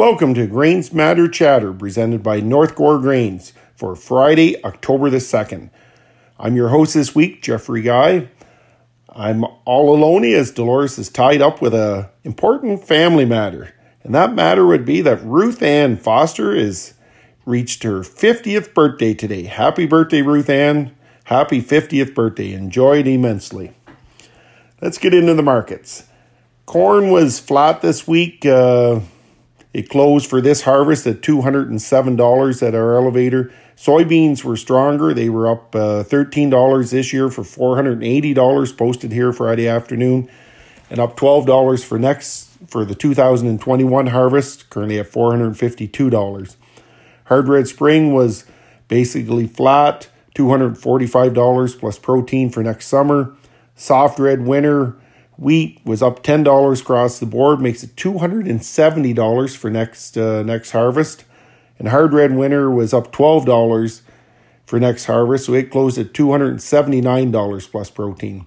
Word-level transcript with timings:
Welcome 0.00 0.32
to 0.32 0.46
Grains 0.46 0.94
Matter 0.94 1.28
Chatter 1.28 1.74
presented 1.74 2.22
by 2.22 2.40
North 2.40 2.74
Gore 2.74 2.98
Grains 2.98 3.52
for 3.76 3.94
Friday, 3.94 4.56
October 4.64 5.10
the 5.10 5.18
2nd. 5.18 5.68
I'm 6.38 6.56
your 6.56 6.70
host 6.70 6.94
this 6.94 7.14
week, 7.14 7.42
Geoffrey 7.42 7.82
Guy. 7.82 8.28
I'm 9.10 9.44
all 9.66 9.94
alone 9.94 10.24
as 10.24 10.52
Delores 10.52 10.98
is 10.98 11.10
tied 11.10 11.42
up 11.42 11.60
with 11.60 11.74
a 11.74 12.08
important 12.24 12.82
family 12.82 13.26
matter. 13.26 13.74
And 14.02 14.14
that 14.14 14.32
matter 14.32 14.66
would 14.66 14.86
be 14.86 15.02
that 15.02 15.22
Ruth 15.22 15.62
Ann 15.62 15.98
Foster 15.98 16.54
is 16.54 16.94
reached 17.44 17.82
her 17.82 18.00
50th 18.00 18.72
birthday 18.72 19.12
today. 19.12 19.42
Happy 19.42 19.84
birthday, 19.84 20.22
Ruth 20.22 20.48
Ann. 20.48 20.96
Happy 21.24 21.60
50th 21.60 22.14
birthday. 22.14 22.54
Enjoy 22.54 23.00
it 23.00 23.06
immensely. 23.06 23.74
Let's 24.80 24.96
get 24.96 25.12
into 25.12 25.34
the 25.34 25.42
markets. 25.42 26.04
Corn 26.64 27.10
was 27.10 27.38
flat 27.38 27.82
this 27.82 28.08
week. 28.08 28.46
Uh, 28.46 29.00
it 29.72 29.88
closed 29.88 30.28
for 30.28 30.40
this 30.40 30.62
harvest 30.62 31.06
at 31.06 31.20
$207 31.20 32.66
at 32.66 32.74
our 32.74 32.96
elevator. 32.96 33.52
Soybeans 33.76 34.42
were 34.42 34.56
stronger. 34.56 35.14
They 35.14 35.28
were 35.28 35.48
up 35.48 35.74
uh, 35.74 36.02
$13 36.02 36.90
this 36.90 37.12
year 37.12 37.30
for 37.30 37.42
$480 37.42 38.76
posted 38.76 39.12
here 39.12 39.32
Friday 39.32 39.68
afternoon 39.68 40.28
and 40.90 40.98
up 40.98 41.16
$12 41.16 41.84
for 41.84 41.98
next 41.98 42.48
for 42.66 42.84
the 42.84 42.94
2021 42.94 44.08
harvest, 44.08 44.68
currently 44.70 44.98
at 44.98 45.10
$452. 45.10 46.56
Hard 47.24 47.48
red 47.48 47.68
spring 47.68 48.12
was 48.12 48.44
basically 48.88 49.46
flat, 49.46 50.08
$245 50.34 51.78
plus 51.78 51.98
protein 51.98 52.50
for 52.50 52.62
next 52.62 52.86
summer. 52.86 53.34
Soft 53.76 54.18
red 54.18 54.42
winter 54.42 54.96
wheat 55.40 55.80
was 55.84 56.02
up 56.02 56.22
$10 56.22 56.80
across 56.80 57.18
the 57.18 57.26
board, 57.26 57.60
makes 57.60 57.82
it 57.82 57.96
$270 57.96 59.56
for 59.56 59.70
next 59.70 60.16
uh, 60.16 60.42
next 60.42 60.70
harvest. 60.70 61.24
And 61.78 61.88
hard 61.88 62.12
red 62.12 62.36
winter 62.36 62.70
was 62.70 62.92
up 62.92 63.10
$12 63.10 64.02
for 64.66 64.78
next 64.78 65.06
harvest, 65.06 65.46
so 65.46 65.54
it 65.54 65.70
closed 65.70 65.98
at 65.98 66.12
$279 66.12 67.70
plus 67.70 67.90
protein. 67.90 68.46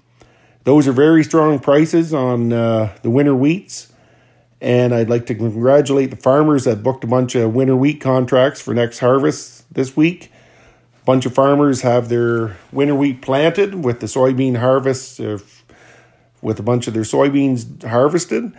Those 0.64 0.88
are 0.88 0.94
very 0.94 1.24
strong 1.24 1.60
prices 1.60 2.14
on 2.14 2.54
uh, 2.54 2.96
the 3.02 3.10
winter 3.10 3.34
wheats. 3.34 3.92
And 4.62 4.96
I'd 4.96 5.10
like 5.10 5.26
to 5.26 5.36
congratulate 5.36 6.12
the 6.12 6.16
farmers 6.16 6.64
that 6.64 6.84
booked 6.84 7.04
a 7.04 7.08
bunch 7.08 7.36
of 7.36 7.54
winter 7.54 7.76
wheat 7.76 8.00
contracts 8.00 8.62
for 8.62 8.74
next 8.74 9.00
harvest 9.00 9.66
this 9.74 9.98
week. 9.98 10.32
A 11.02 11.06
bunch 11.06 11.26
of 11.26 11.34
farmers 11.34 11.82
have 11.82 12.08
their 12.08 12.56
winter 12.72 12.96
wheat 12.96 13.22
planted 13.22 13.84
with 13.84 14.00
the 14.00 14.06
soybean 14.06 14.60
harvest, 14.60 15.20
uh, 15.20 15.40
with 16.44 16.60
a 16.60 16.64
bunch 16.64 16.88
of 16.88 16.94
their 16.94 17.04
soybeans 17.04 17.84
harvested, 17.84 18.52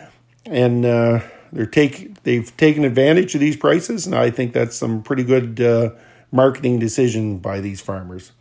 and 0.47 0.85
uh, 0.85 1.21
they're 1.53 1.67
take 1.67 2.23
they've 2.25 2.55
taken 2.57 2.85
advantage 2.85 3.35
of 3.35 3.41
these 3.41 3.57
prices, 3.57 4.07
and 4.07 4.15
I 4.15 4.31
think 4.31 4.53
that's 4.53 4.77
some 4.77 5.03
pretty 5.03 5.23
good 5.23 5.61
uh, 5.61 5.91
marketing 6.33 6.79
decision 6.81 7.39
by 7.39 7.61
these 7.61 7.81
farmers. 7.81 8.33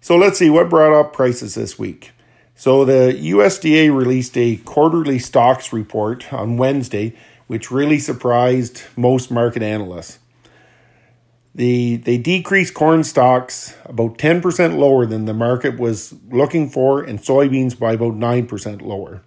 So 0.00 0.16
let's 0.16 0.38
see 0.38 0.50
what 0.50 0.70
brought 0.70 0.98
up 0.98 1.12
prices 1.12 1.54
this 1.54 1.78
week. 1.78 2.12
So 2.54 2.84
the 2.84 3.12
USDA 3.12 3.94
released 3.94 4.36
a 4.36 4.56
quarterly 4.58 5.18
stocks 5.18 5.72
report 5.72 6.32
on 6.32 6.56
Wednesday, 6.56 7.16
which 7.46 7.70
really 7.70 7.98
surprised 7.98 8.82
most 8.96 9.30
market 9.30 9.62
analysts. 9.62 10.18
The, 11.58 11.96
they 11.96 12.18
decreased 12.18 12.72
corn 12.74 13.02
stocks 13.02 13.74
about 13.84 14.16
10% 14.16 14.78
lower 14.78 15.04
than 15.06 15.24
the 15.24 15.34
market 15.34 15.76
was 15.76 16.14
looking 16.30 16.70
for, 16.70 17.02
and 17.02 17.18
soybeans 17.18 17.76
by 17.76 17.94
about 17.94 18.14
9% 18.14 18.80
lower. 18.80 19.22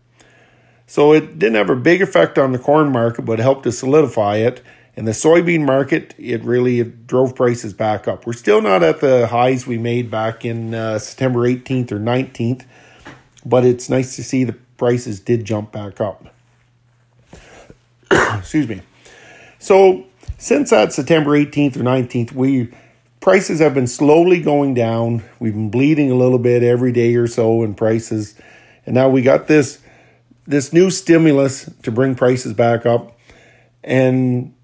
So 0.88 1.12
it 1.12 1.38
didn't 1.38 1.56
have 1.56 1.70
a 1.70 1.76
big 1.76 2.02
effect 2.02 2.38
on 2.38 2.54
the 2.54 2.58
corn 2.58 2.90
market, 2.90 3.24
but 3.24 3.42
it 3.42 3.44
helped 3.44 3.64
to 3.64 3.72
solidify 3.74 4.38
it. 4.38 4.62
In 4.96 5.04
the 5.04 5.12
soybean 5.12 5.66
market, 5.66 6.16
it 6.18 6.42
really 6.46 6.82
drove 6.86 7.36
prices 7.36 7.74
back 7.74 8.08
up. 8.08 8.26
We're 8.26 8.32
still 8.32 8.62
not 8.62 8.82
at 8.82 9.02
the 9.02 9.28
highs 9.28 9.68
we 9.68 9.78
made 9.78 10.09
back 10.09 10.46
in 10.46 10.74
uh, 10.74 11.00
September 11.00 11.40
18th 11.40 11.92
or 11.92 12.00
19th, 12.00 12.63
but 13.46 13.66
it's 13.66 13.90
nice 13.90 14.16
to 14.16 14.24
see 14.24 14.46
the 14.46 14.56
prices 14.78 15.19
did 15.19 15.44
jump 15.44 15.74
back 15.74 16.00
up. 16.00 16.34
Excuse 18.09 18.69
me. 18.69 18.84
So 19.59 20.06
since 20.41 20.72
that 20.72 20.91
September 20.91 21.38
18th 21.38 21.78
or 21.78 21.81
19th, 21.81 22.31
we 22.31 22.69
prices 23.19 23.59
have 23.59 23.75
been 23.75 23.85
slowly 23.85 24.41
going 24.41 24.74
down. 24.74 25.24
We've 25.40 25.53
been 25.53 25.69
bleeding 25.69 26.09
a 26.09 26.16
little 26.16 26.40
bit 26.40 26.63
every 26.63 26.91
day 26.91 27.13
or 27.13 27.28
so 27.28 27.62
in 27.62 27.75
prices, 27.75 28.34
and 28.88 28.96
now 28.96 29.07
we 29.07 29.22
got 29.22 29.47
this 29.47 29.78
this 30.47 30.74
new 30.74 30.90
stimulus 30.90 31.69
to 31.84 31.91
bring 31.91 32.16
prices 32.16 32.53
back 32.53 32.88
up, 32.88 33.16
and 33.84 34.56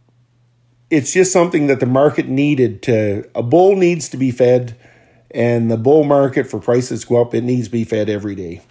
it's 0.90 1.14
just 1.14 1.32
something 1.32 1.68
that 1.68 1.80
the 1.80 1.86
market 1.86 2.28
needed 2.28 2.82
to. 2.84 3.30
A 3.36 3.44
bull 3.44 3.76
needs 3.76 4.10
to 4.10 4.18
be 4.18 4.32
fed 4.32 4.76
and 5.30 5.70
the 5.70 5.78
bull 5.78 6.04
market 6.04 6.48
for 6.48 6.60
prices 6.60 7.06
go 7.06 7.22
up, 7.22 7.36
it 7.36 7.44
needs 7.44 7.68
to 7.68 7.72
be 7.72 7.84
fed 7.84 8.10
every 8.10 8.34
day. 8.34 8.62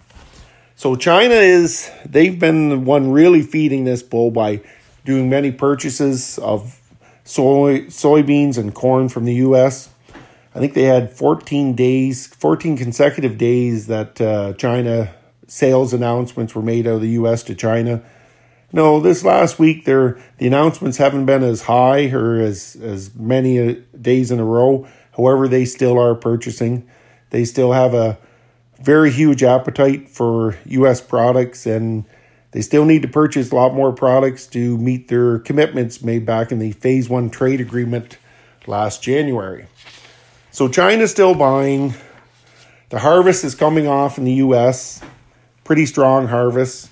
So 0.75 0.97
China 0.97 1.35
is 1.35 1.89
they've 2.05 2.37
been 2.37 2.67
the 2.67 2.77
one 2.77 3.11
really 3.11 3.43
feeding 3.43 3.85
this 3.85 4.03
bull 4.03 4.31
by 4.31 4.61
doing 5.05 5.29
many 5.29 5.51
purchases 5.51 6.37
of 6.39 6.81
soy 7.27 7.81
soybeans 7.87 8.57
and 8.57 8.73
corn 8.73 9.09
from 9.09 9.25
the 9.25 9.35
US. 9.35 9.89
I 10.55 10.59
think 10.59 10.73
they 10.73 10.83
had 10.83 11.11
14 11.11 11.75
days, 11.75 12.27
14 12.27 12.77
consecutive 12.77 13.37
days 13.37 13.87
that 13.87 14.19
uh, 14.19 14.53
China 14.53 15.13
sales 15.45 15.93
announcements 15.93 16.55
were 16.55 16.61
made 16.61 16.87
out 16.87 16.95
of 16.95 17.01
the 17.01 17.09
US 17.09 17.43
to 17.43 17.55
China. 17.55 18.01
No, 18.71 18.99
this 18.99 19.23
last 19.23 19.59
week 19.59 19.85
there 19.85 20.17
the 20.37 20.47
announcements 20.47 20.97
haven't 20.97 21.25
been 21.25 21.43
as 21.43 21.63
high 21.63 22.09
or 22.11 22.39
as 22.39 22.75
as 22.81 23.13
many 23.13 23.59
uh, 23.59 23.75
days 23.99 24.31
in 24.31 24.39
a 24.39 24.45
row. 24.45 24.87
However, 25.15 25.47
they 25.47 25.65
still 25.65 25.99
are 25.99 26.15
purchasing. 26.15 26.87
They 27.31 27.43
still 27.43 27.73
have 27.73 27.93
a 27.93 28.17
very 28.81 29.11
huge 29.11 29.43
appetite 29.43 30.09
for 30.09 30.57
U.S. 30.65 31.01
products, 31.01 31.65
and 31.65 32.05
they 32.51 32.61
still 32.61 32.85
need 32.85 33.01
to 33.01 33.07
purchase 33.07 33.51
a 33.51 33.55
lot 33.55 33.73
more 33.73 33.91
products 33.91 34.47
to 34.47 34.77
meet 34.77 35.07
their 35.07 35.39
commitments 35.39 36.01
made 36.01 36.25
back 36.25 36.51
in 36.51 36.59
the 36.59 36.71
Phase 36.71 37.09
1 37.09 37.29
trade 37.29 37.61
agreement 37.61 38.17
last 38.65 39.03
January. 39.03 39.67
So 40.51 40.67
China's 40.67 41.11
still 41.11 41.35
buying. 41.35 41.93
The 42.89 42.99
harvest 42.99 43.43
is 43.43 43.53
coming 43.53 43.87
off 43.87 44.17
in 44.17 44.23
the 44.23 44.33
U.S., 44.33 45.01
pretty 45.63 45.85
strong 45.85 46.27
harvest. 46.27 46.89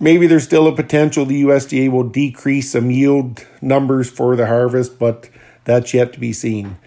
Maybe 0.00 0.26
there's 0.26 0.44
still 0.44 0.66
a 0.66 0.74
potential 0.74 1.24
the 1.24 1.44
USDA 1.44 1.90
will 1.90 2.08
decrease 2.08 2.72
some 2.72 2.90
yield 2.90 3.46
numbers 3.62 4.10
for 4.10 4.34
the 4.34 4.46
harvest, 4.46 4.98
but 4.98 5.28
that's 5.64 5.94
yet 5.94 6.12
to 6.14 6.20
be 6.20 6.32
seen. 6.32 6.78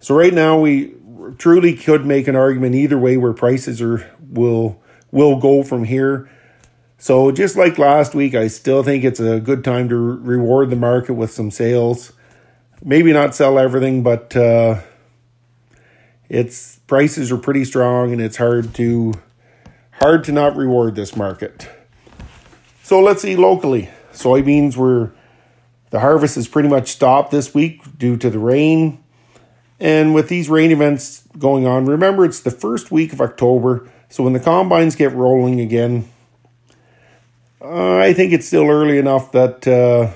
So 0.00 0.14
right 0.14 0.34
now 0.34 0.58
we 0.58 0.94
truly 1.38 1.74
could 1.74 2.04
make 2.04 2.28
an 2.28 2.36
argument 2.36 2.74
either 2.74 2.98
way 2.98 3.16
where 3.16 3.32
prices 3.32 3.80
are 3.80 4.10
will 4.28 4.80
will 5.10 5.40
go 5.40 5.62
from 5.62 5.84
here. 5.84 6.30
So 7.00 7.30
just 7.30 7.56
like 7.56 7.78
last 7.78 8.12
week, 8.12 8.34
I 8.34 8.48
still 8.48 8.82
think 8.82 9.04
it's 9.04 9.20
a 9.20 9.38
good 9.38 9.62
time 9.62 9.88
to 9.88 9.96
reward 9.96 10.70
the 10.70 10.76
market 10.76 11.14
with 11.14 11.30
some 11.30 11.52
sales. 11.52 12.12
Maybe 12.82 13.12
not 13.12 13.36
sell 13.36 13.56
everything, 13.56 14.02
but 14.02 14.36
uh, 14.36 14.80
its 16.28 16.80
prices 16.88 17.30
are 17.30 17.38
pretty 17.38 17.64
strong, 17.64 18.12
and 18.12 18.20
it's 18.20 18.36
hard 18.36 18.74
to 18.74 19.14
hard 19.92 20.24
to 20.24 20.32
not 20.32 20.56
reward 20.56 20.96
this 20.96 21.14
market. 21.14 21.68
So 22.82 23.00
let's 23.00 23.22
see 23.22 23.36
locally. 23.36 23.90
Soybeans 24.12 24.76
were 24.76 25.12
the 25.90 26.00
harvest 26.00 26.36
is 26.36 26.48
pretty 26.48 26.68
much 26.68 26.88
stopped 26.88 27.30
this 27.30 27.54
week 27.54 27.80
due 27.96 28.16
to 28.16 28.28
the 28.28 28.40
rain. 28.40 29.02
And 29.78 30.14
with 30.14 30.28
these 30.28 30.48
rain 30.48 30.72
events 30.72 31.22
going 31.38 31.64
on, 31.64 31.86
remember 31.86 32.24
it's 32.24 32.40
the 32.40 32.50
first 32.50 32.90
week 32.90 33.12
of 33.12 33.20
October, 33.20 33.88
so 34.08 34.24
when 34.24 34.32
the 34.32 34.40
combines 34.40 34.96
get 34.96 35.12
rolling 35.12 35.60
again, 35.60 36.08
uh, 37.60 37.96
I 37.96 38.12
think 38.12 38.32
it's 38.32 38.46
still 38.46 38.68
early 38.68 38.98
enough 38.98 39.32
that 39.32 39.66
uh, 39.66 40.12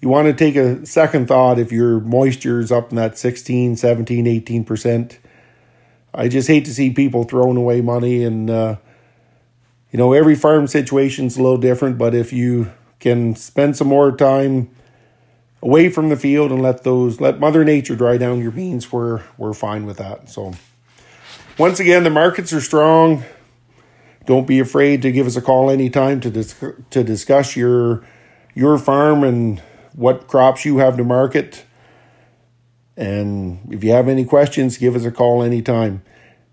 you 0.00 0.08
want 0.08 0.26
to 0.26 0.34
take 0.34 0.56
a 0.56 0.84
second 0.84 1.28
thought 1.28 1.58
if 1.58 1.72
your 1.72 2.00
moisture 2.00 2.60
is 2.60 2.70
up 2.70 2.90
in 2.90 2.96
that 2.96 3.16
16, 3.16 3.76
17, 3.76 4.26
18%. 4.26 5.18
I 6.12 6.28
just 6.28 6.46
hate 6.46 6.64
to 6.66 6.74
see 6.74 6.90
people 6.90 7.24
throwing 7.24 7.56
away 7.56 7.80
money 7.80 8.22
and 8.22 8.48
uh, 8.48 8.76
you 9.90 9.98
know 9.98 10.12
every 10.12 10.34
farm 10.34 10.66
situation 10.66 11.26
is 11.26 11.36
a 11.36 11.42
little 11.42 11.56
different 11.56 11.98
but 11.98 12.14
if 12.14 12.32
you 12.32 12.72
can 13.00 13.34
spend 13.36 13.76
some 13.76 13.86
more 13.88 14.10
time 14.10 14.68
away 15.62 15.88
from 15.88 16.08
the 16.08 16.16
field 16.16 16.52
and 16.52 16.60
let 16.60 16.84
those 16.84 17.20
let 17.20 17.40
mother 17.40 17.64
nature 17.64 17.96
dry 17.96 18.16
down 18.16 18.40
your 18.40 18.50
beans 18.50 18.92
we're 18.92 19.22
we're 19.38 19.52
fine 19.52 19.86
with 19.86 19.96
that 19.96 20.28
so 20.28 20.52
once 21.58 21.80
again 21.80 22.02
the 22.02 22.10
markets 22.10 22.52
are 22.52 22.60
strong 22.60 23.22
don't 24.26 24.46
be 24.46 24.58
afraid 24.58 25.02
to 25.02 25.12
give 25.12 25.26
us 25.26 25.36
a 25.36 25.42
call 25.42 25.70
anytime 25.70 26.20
to 26.20 26.30
dis- 26.30 26.62
to 26.90 27.04
discuss 27.04 27.56
your 27.56 28.04
your 28.54 28.78
farm 28.78 29.24
and 29.24 29.60
what 29.94 30.26
crops 30.26 30.64
you 30.64 30.78
have 30.78 30.96
to 30.96 31.04
market. 31.04 31.64
And 32.96 33.72
if 33.72 33.82
you 33.82 33.90
have 33.90 34.08
any 34.08 34.24
questions 34.24 34.78
give 34.78 34.94
us 34.94 35.04
a 35.04 35.10
call 35.10 35.42
anytime. 35.42 36.02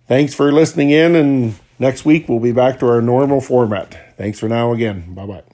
Thanks 0.08 0.34
for 0.34 0.52
listening 0.52 0.90
in 0.90 1.16
and 1.16 1.56
next 1.80 2.04
week 2.04 2.28
we'll 2.28 2.40
be 2.40 2.52
back 2.52 2.80
to 2.80 2.88
our 2.88 3.02
normal 3.02 3.42
format. 3.42 4.16
Thanks 4.18 4.40
for 4.40 4.50
now 4.50 4.74
again. 4.74 5.14
Bye 5.14 5.26
bye 5.26 5.51